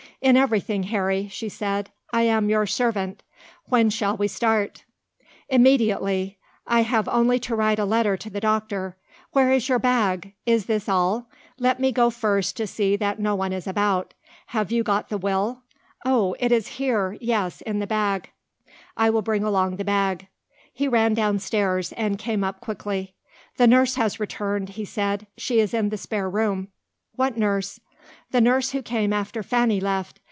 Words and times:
"In 0.23 0.37
everything, 0.37 0.83
Harry," 0.83 1.27
she 1.29 1.49
said, 1.49 1.89
"I 2.13 2.21
am 2.21 2.47
your 2.47 2.67
servant. 2.67 3.23
When 3.69 3.89
shall 3.89 4.15
we 4.17 4.27
start?" 4.27 4.83
"Immediately. 5.49 6.37
I 6.67 6.81
have 6.83 7.07
only 7.09 7.39
to 7.39 7.55
write 7.55 7.79
a 7.79 7.85
letter 7.85 8.15
to 8.17 8.29
the 8.29 8.39
doctor. 8.39 8.97
Where 9.31 9.51
is 9.51 9.67
your 9.67 9.79
bag? 9.79 10.35
Is 10.45 10.67
this 10.67 10.87
all? 10.87 11.27
Let 11.57 11.79
me 11.79 11.91
go 11.91 12.11
first 12.11 12.55
to 12.57 12.67
see 12.67 12.95
that 12.97 13.19
no 13.19 13.33
one 13.33 13.51
is 13.51 13.65
about. 13.65 14.13
Have 14.53 14.71
you 14.71 14.83
got 14.83 15.09
the 15.09 15.17
will? 15.17 15.63
Oh! 16.05 16.35
it 16.39 16.51
is 16.51 16.67
here 16.77 17.17
yes 17.19 17.61
in 17.61 17.79
the 17.79 17.87
bag. 17.87 18.29
I 18.95 19.09
will 19.09 19.23
bring 19.23 19.43
along 19.43 19.77
the 19.77 19.83
bag." 19.83 20.27
He 20.71 20.87
ran 20.87 21.15
downstairs, 21.15 21.93
and 21.93 22.19
came 22.19 22.43
up 22.43 22.59
quickly. 22.59 23.15
"The 23.57 23.65
nurse 23.65 23.95
has 23.95 24.19
returned," 24.19 24.69
he 24.69 24.85
said. 24.85 25.25
"She 25.35 25.59
is 25.59 25.73
in 25.73 25.89
the 25.89 25.97
spare 25.97 26.29
room." 26.29 26.67
"What 27.15 27.37
nurse?" 27.39 27.79
"The 28.31 28.41
nurse 28.41 28.71
who 28.71 28.81
came 28.81 29.13
after 29.13 29.43
Fanny 29.43 29.79
left. 29.79 30.19